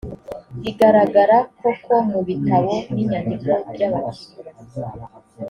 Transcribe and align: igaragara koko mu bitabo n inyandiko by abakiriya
igaragara 0.69 1.37
koko 1.59 1.93
mu 2.09 2.19
bitabo 2.27 2.73
n 2.93 2.95
inyandiko 3.03 3.51
by 3.73 3.81
abakiriya 3.87 4.51